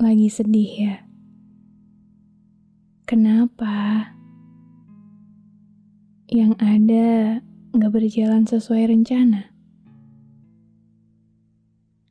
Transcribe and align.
lagi 0.00 0.32
sedih 0.32 0.72
ya? 0.80 0.96
Kenapa? 3.04 4.08
Yang 6.24 6.56
ada 6.56 7.08
gak 7.76 7.92
berjalan 7.92 8.48
sesuai 8.48 8.96
rencana? 8.96 9.52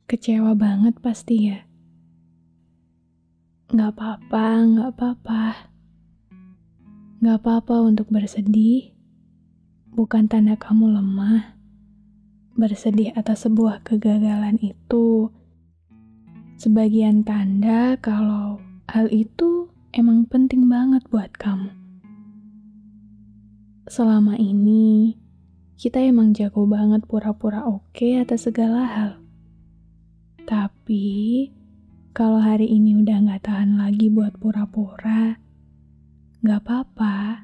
Kecewa 0.06 0.54
banget 0.54 1.02
pasti 1.02 1.50
ya? 1.50 1.66
Gak 3.74 3.98
apa-apa, 3.98 4.46
gak 4.70 4.88
apa-apa. 4.94 5.42
Gak 7.26 7.36
apa-apa 7.42 7.90
untuk 7.90 8.06
bersedih, 8.14 8.94
bukan 9.90 10.30
tanda 10.30 10.54
kamu 10.54 10.94
lemah. 10.94 11.58
Bersedih 12.54 13.10
atas 13.18 13.50
sebuah 13.50 13.82
kegagalan 13.82 14.62
itu 14.62 15.34
sebagian 16.60 17.24
tanda 17.24 17.96
kalau 18.04 18.60
hal 18.92 19.08
itu 19.08 19.72
emang 19.96 20.28
penting 20.28 20.68
banget 20.68 21.00
buat 21.08 21.32
kamu. 21.40 21.72
Selama 23.88 24.36
ini, 24.36 25.16
kita 25.80 26.04
emang 26.04 26.36
jago 26.36 26.68
banget 26.68 27.08
pura-pura 27.08 27.64
oke 27.64 28.12
atas 28.20 28.44
segala 28.44 28.84
hal. 28.84 29.12
Tapi, 30.44 31.48
kalau 32.12 32.44
hari 32.44 32.68
ini 32.68 32.92
udah 33.00 33.24
gak 33.24 33.48
tahan 33.48 33.80
lagi 33.80 34.12
buat 34.12 34.36
pura-pura, 34.36 35.40
gak 36.44 36.60
apa-apa. 36.60 37.40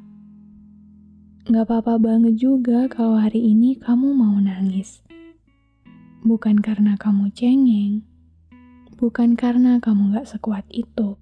Gak 1.49 1.65
apa-apa 1.65 1.97
banget 1.97 2.37
juga 2.37 2.85
kalau 2.93 3.17
hari 3.17 3.41
ini 3.41 3.81
kamu 3.81 4.13
mau 4.13 4.37
nangis. 4.37 5.01
Bukan 6.21 6.61
karena 6.61 7.01
kamu 7.01 7.33
cengeng, 7.33 8.05
bukan 8.97 9.37
karena 9.37 9.77
kamu 9.77 10.17
gak 10.17 10.29
sekuat 10.29 10.65
itu. 10.73 11.21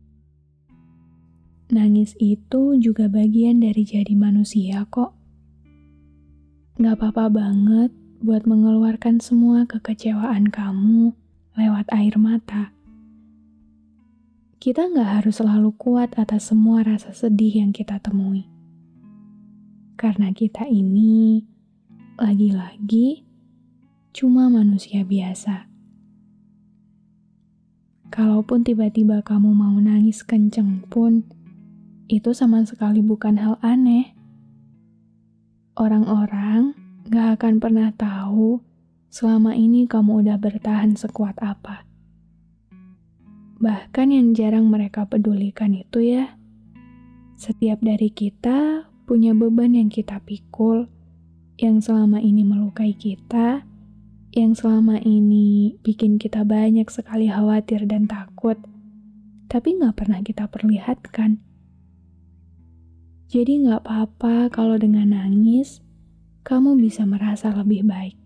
Nangis 1.74 2.14
itu 2.22 2.78
juga 2.78 3.10
bagian 3.10 3.58
dari 3.58 3.82
jadi 3.82 4.14
manusia 4.14 4.86
kok. 4.86 5.10
Gak 6.78 7.02
apa-apa 7.02 7.30
banget 7.34 7.90
buat 8.22 8.46
mengeluarkan 8.46 9.18
semua 9.18 9.66
kekecewaan 9.66 10.54
kamu 10.54 11.18
lewat 11.58 11.86
air 11.90 12.14
mata. 12.14 12.70
Kita 14.62 14.86
gak 14.94 15.20
harus 15.20 15.42
selalu 15.42 15.74
kuat 15.74 16.14
atas 16.14 16.54
semua 16.54 16.86
rasa 16.86 17.10
sedih 17.10 17.58
yang 17.66 17.74
kita 17.74 17.98
temui. 17.98 18.46
Karena 19.98 20.30
kita 20.30 20.66
ini, 20.66 21.42
lagi-lagi, 22.18 23.26
cuma 24.14 24.46
manusia 24.46 25.02
biasa 25.02 25.73
Kalaupun 28.14 28.62
tiba-tiba 28.62 29.26
kamu 29.26 29.50
mau 29.50 29.74
nangis 29.82 30.22
kenceng 30.22 30.86
pun, 30.86 31.26
itu 32.06 32.30
sama 32.30 32.62
sekali 32.62 33.02
bukan 33.02 33.34
hal 33.42 33.58
aneh. 33.58 34.14
Orang-orang 35.74 36.78
gak 37.10 37.42
akan 37.42 37.58
pernah 37.58 37.90
tahu 37.90 38.62
selama 39.10 39.58
ini 39.58 39.90
kamu 39.90 40.22
udah 40.22 40.38
bertahan 40.38 40.94
sekuat 40.94 41.42
apa. 41.42 41.82
Bahkan 43.58 44.06
yang 44.14 44.30
jarang 44.30 44.70
mereka 44.70 45.10
pedulikan 45.10 45.74
itu 45.74 46.14
ya, 46.14 46.38
setiap 47.34 47.82
dari 47.82 48.14
kita 48.14 48.86
punya 49.10 49.34
beban 49.34 49.74
yang 49.74 49.90
kita 49.90 50.22
pikul, 50.22 50.86
yang 51.58 51.82
selama 51.82 52.22
ini 52.22 52.46
melukai 52.46 52.94
kita, 52.94 53.66
yang 54.34 54.58
selama 54.58 54.98
ini 54.98 55.78
bikin 55.86 56.18
kita 56.18 56.42
banyak 56.42 56.90
sekali 56.90 57.30
khawatir 57.30 57.86
dan 57.86 58.10
takut, 58.10 58.58
tapi 59.46 59.78
nggak 59.78 59.94
pernah 59.94 60.18
kita 60.26 60.50
perlihatkan. 60.50 61.38
Jadi 63.30 63.62
nggak 63.62 63.86
apa-apa 63.86 64.50
kalau 64.50 64.74
dengan 64.74 65.14
nangis, 65.14 65.78
kamu 66.42 66.74
bisa 66.82 67.06
merasa 67.06 67.54
lebih 67.54 67.86
baik. 67.86 68.18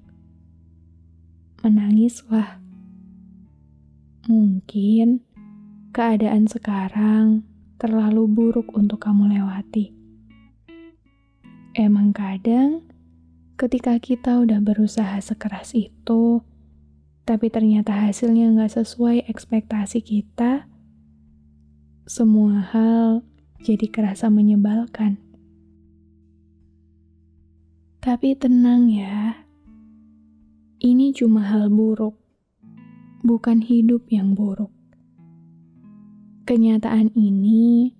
Menangislah. 1.61 2.57
Mungkin 4.33 5.21
keadaan 5.93 6.49
sekarang 6.49 7.45
terlalu 7.77 8.25
buruk 8.25 8.73
untuk 8.73 9.05
kamu 9.05 9.37
lewati. 9.37 9.93
Emang 11.77 12.17
kadang 12.17 12.88
ketika 13.59 13.99
kita 13.99 14.39
udah 14.39 14.63
berusaha 14.63 15.19
sekeras 15.19 15.75
itu, 15.75 16.47
tapi 17.27 17.51
ternyata 17.51 17.91
hasilnya 17.91 18.55
nggak 18.55 18.71
sesuai 18.79 19.27
ekspektasi 19.27 19.99
kita, 19.99 20.71
semua 22.07 22.63
hal 22.71 23.27
jadi 23.59 23.91
kerasa 23.91 24.31
menyebalkan. 24.31 25.19
Tapi 27.99 28.39
tenang 28.39 28.87
ya, 28.95 29.43
ini 30.79 31.11
cuma 31.11 31.43
hal 31.43 31.67
buruk, 31.67 32.15
bukan 33.27 33.59
hidup 33.59 34.07
yang 34.07 34.39
buruk. 34.39 34.71
Kenyataan 36.47 37.11
ini 37.19 37.91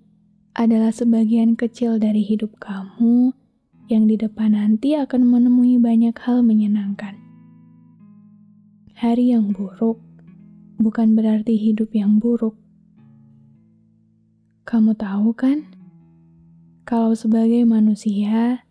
adalah 0.55 0.95
sebagian 0.95 1.59
kecil 1.59 1.99
dari 1.99 2.23
hidup 2.23 2.55
kamu 2.63 3.35
yang 3.89 4.05
di 4.05 4.21
depan 4.21 4.53
nanti 4.53 4.93
akan 4.93 5.25
menemui 5.25 5.81
banyak 5.81 6.13
hal 6.21 6.45
menyenangkan. 6.45 7.17
Hari 8.93 9.33
yang 9.33 9.49
buruk 9.49 9.97
bukan 10.77 11.17
berarti 11.17 11.57
hidup 11.57 11.89
yang 11.97 12.21
buruk. 12.21 12.53
Kamu 14.69 14.93
tahu 14.93 15.33
kan, 15.33 15.65
kalau 16.85 17.17
sebagai 17.17 17.65
manusia, 17.65 18.61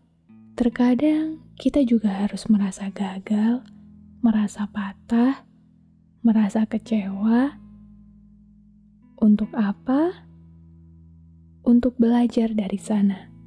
terkadang 0.54 1.42
kita 1.58 1.82
juga 1.82 2.22
harus 2.22 2.46
merasa 2.46 2.86
gagal, 2.94 3.66
merasa 4.22 4.70
patah, 4.70 5.42
merasa 6.22 6.62
kecewa. 6.62 7.58
Untuk 9.18 9.50
apa? 9.58 10.22
Untuk 11.66 11.98
belajar 11.98 12.54
dari 12.54 12.78
sana. 12.78 13.37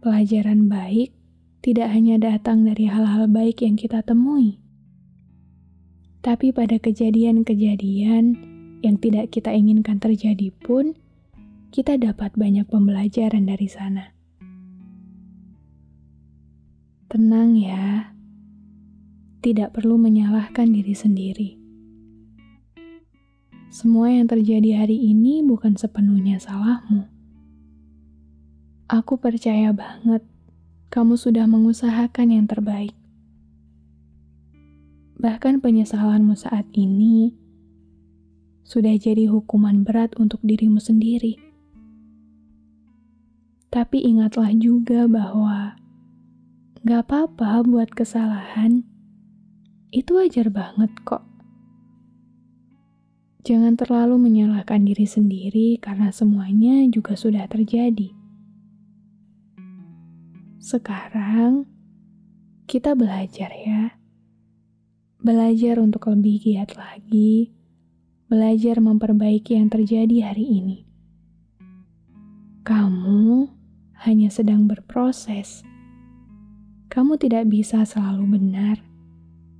Pelajaran 0.00 0.72
baik 0.72 1.12
tidak 1.60 1.92
hanya 1.92 2.16
datang 2.16 2.64
dari 2.64 2.88
hal-hal 2.88 3.28
baik 3.28 3.60
yang 3.60 3.76
kita 3.76 4.00
temui, 4.00 4.56
tapi 6.24 6.56
pada 6.56 6.80
kejadian-kejadian 6.80 8.24
yang 8.80 8.96
tidak 8.96 9.28
kita 9.28 9.52
inginkan 9.52 10.00
terjadi 10.00 10.56
pun, 10.64 10.96
kita 11.68 12.00
dapat 12.00 12.32
banyak 12.32 12.64
pembelajaran 12.64 13.44
dari 13.44 13.68
sana. 13.68 14.16
Tenang 17.12 17.60
ya, 17.60 18.16
tidak 19.44 19.76
perlu 19.76 20.00
menyalahkan 20.00 20.72
diri 20.72 20.96
sendiri. 20.96 21.50
Semua 23.68 24.16
yang 24.16 24.32
terjadi 24.32 24.80
hari 24.80 24.96
ini 24.96 25.44
bukan 25.44 25.76
sepenuhnya 25.76 26.40
salahmu 26.40 27.19
Aku 28.90 29.22
percaya 29.22 29.70
banget 29.70 30.26
kamu 30.90 31.14
sudah 31.14 31.46
mengusahakan 31.46 32.34
yang 32.34 32.50
terbaik. 32.50 32.90
Bahkan 35.14 35.62
penyesalanmu 35.62 36.34
saat 36.34 36.66
ini 36.74 37.30
sudah 38.66 38.90
jadi 38.98 39.30
hukuman 39.30 39.86
berat 39.86 40.18
untuk 40.18 40.42
dirimu 40.42 40.82
sendiri. 40.82 41.38
Tapi 43.70 44.02
ingatlah 44.02 44.50
juga 44.58 45.06
bahwa 45.06 45.78
gak 46.82 47.06
apa-apa 47.06 47.62
buat 47.62 47.94
kesalahan. 47.94 48.82
Itu 49.94 50.18
wajar 50.18 50.50
banget 50.50 50.90
kok. 51.06 51.22
Jangan 53.46 53.78
terlalu 53.78 54.18
menyalahkan 54.18 54.82
diri 54.82 55.06
sendiri 55.06 55.78
karena 55.78 56.10
semuanya 56.10 56.82
juga 56.90 57.14
sudah 57.14 57.46
terjadi. 57.46 58.18
Sekarang 60.60 61.64
kita 62.68 62.92
belajar 62.92 63.48
ya. 63.48 63.96
Belajar 65.16 65.80
untuk 65.80 66.04
lebih 66.12 66.36
giat 66.36 66.76
lagi, 66.76 67.48
belajar 68.28 68.76
memperbaiki 68.76 69.56
yang 69.56 69.72
terjadi 69.72 70.28
hari 70.28 70.44
ini. 70.44 70.84
Kamu 72.60 73.48
hanya 74.04 74.28
sedang 74.28 74.68
berproses. 74.68 75.64
Kamu 76.92 77.16
tidak 77.16 77.48
bisa 77.48 77.80
selalu 77.88 78.36
benar. 78.36 78.84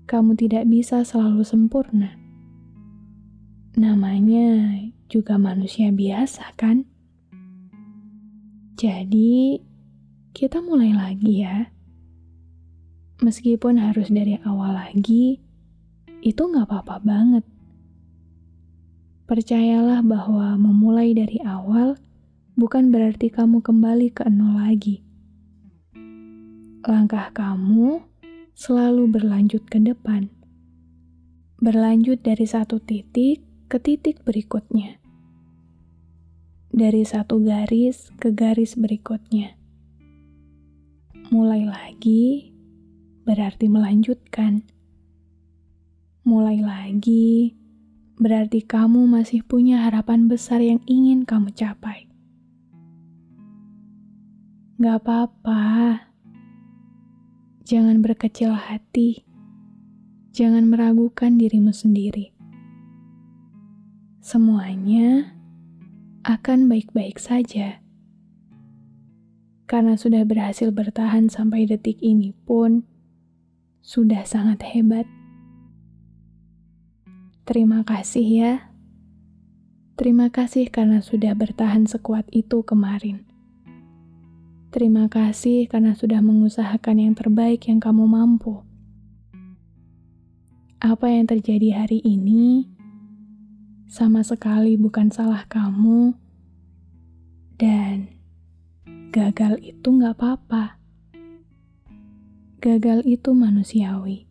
Kamu 0.05 0.37
tidak 0.37 0.69
bisa 0.69 1.01
selalu 1.01 1.49
sempurna. 1.49 2.13
Namanya 3.73 4.77
juga 5.09 5.41
manusia 5.41 5.89
biasa, 5.89 6.53
kan? 6.61 6.85
Jadi, 8.77 9.70
kita 10.41 10.65
mulai 10.65 10.97
lagi 10.97 11.45
ya. 11.45 11.69
Meskipun 13.21 13.77
harus 13.77 14.09
dari 14.09 14.41
awal 14.41 14.73
lagi, 14.73 15.37
itu 16.25 16.41
nggak 16.41 16.65
apa-apa 16.65 16.97
banget. 17.05 17.45
Percayalah 19.29 20.01
bahwa 20.01 20.57
memulai 20.57 21.13
dari 21.13 21.45
awal 21.45 22.01
bukan 22.57 22.89
berarti 22.89 23.29
kamu 23.29 23.61
kembali 23.61 24.17
ke 24.17 24.25
nol 24.33 24.65
lagi. 24.65 25.05
Langkah 26.89 27.29
kamu 27.37 28.01
selalu 28.57 29.13
berlanjut 29.13 29.69
ke 29.69 29.77
depan. 29.77 30.33
Berlanjut 31.61 32.25
dari 32.25 32.49
satu 32.49 32.81
titik 32.81 33.45
ke 33.69 33.77
titik 33.77 34.25
berikutnya. 34.25 35.05
Dari 36.73 37.05
satu 37.05 37.45
garis 37.45 38.09
ke 38.17 38.33
garis 38.33 38.81
berikutnya. 38.81 39.60
Mulai 41.31 41.63
lagi 41.63 42.51
berarti 43.23 43.71
melanjutkan. 43.71 44.67
Mulai 46.27 46.59
lagi 46.59 47.55
berarti 48.19 48.67
kamu 48.67 49.07
masih 49.07 49.47
punya 49.47 49.87
harapan 49.87 50.27
besar 50.27 50.59
yang 50.59 50.83
ingin 50.91 51.23
kamu 51.23 51.55
capai. 51.55 52.11
Gak 54.83 55.07
apa-apa, 55.07 56.03
jangan 57.63 58.03
berkecil 58.03 58.51
hati, 58.51 59.23
jangan 60.35 60.67
meragukan 60.67 61.39
dirimu 61.39 61.71
sendiri. 61.71 62.35
Semuanya 64.19 65.31
akan 66.27 66.67
baik-baik 66.67 67.23
saja. 67.23 67.79
Karena 69.71 69.95
sudah 69.95 70.27
berhasil 70.27 70.75
bertahan 70.75 71.31
sampai 71.31 71.63
detik 71.63 72.03
ini 72.03 72.35
pun, 72.35 72.83
sudah 73.79 74.27
sangat 74.27 74.67
hebat. 74.67 75.07
Terima 77.47 77.87
kasih 77.87 78.27
ya. 78.27 78.55
Terima 79.95 80.27
kasih 80.27 80.75
karena 80.75 80.99
sudah 80.99 81.39
bertahan 81.39 81.87
sekuat 81.87 82.27
itu 82.35 82.67
kemarin. 82.67 83.23
Terima 84.75 85.07
kasih 85.07 85.71
karena 85.71 85.95
sudah 85.95 86.19
mengusahakan 86.19 86.99
yang 86.99 87.15
terbaik 87.15 87.71
yang 87.71 87.79
kamu 87.79 88.11
mampu. 88.11 88.67
Apa 90.83 91.15
yang 91.15 91.31
terjadi 91.31 91.87
hari 91.87 92.03
ini 92.03 92.67
sama 93.87 94.27
sekali 94.27 94.75
bukan 94.75 95.15
salah 95.15 95.47
kamu, 95.47 96.19
dan 97.55 98.20
gagal 99.11 99.59
itu 99.59 99.91
nggak 99.91 100.15
apa-apa. 100.15 100.79
Gagal 102.63 103.03
itu 103.11 103.35
manusiawi, 103.35 104.31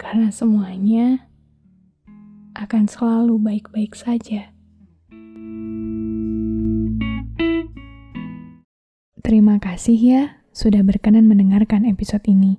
karena 0.00 0.32
semuanya 0.32 1.28
akan 2.56 2.88
selalu 2.88 3.36
baik-baik 3.36 3.92
saja. 3.92 4.56
Terima 9.20 9.60
kasih 9.60 9.98
ya 10.00 10.22
sudah 10.56 10.80
berkenan 10.80 11.28
mendengarkan 11.28 11.84
episode 11.84 12.24
ini. 12.24 12.56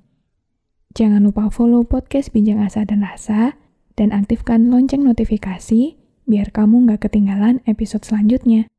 Jangan 0.94 1.26
lupa 1.26 1.50
follow 1.50 1.82
podcast 1.82 2.30
Bincang 2.38 2.62
Asa 2.62 2.86
dan 2.86 3.02
Rasa 3.02 3.58
dan 3.98 4.14
aktifkan 4.14 4.70
lonceng 4.70 5.02
notifikasi 5.02 5.98
biar 6.30 6.54
kamu 6.54 6.86
nggak 6.86 7.10
ketinggalan 7.10 7.66
episode 7.66 8.06
selanjutnya. 8.06 8.70